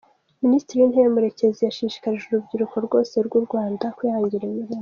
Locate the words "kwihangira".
3.97-4.43